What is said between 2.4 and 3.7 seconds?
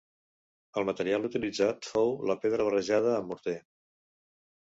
pedra barrejada amb morter.